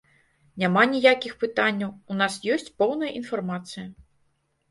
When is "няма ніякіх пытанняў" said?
0.61-1.91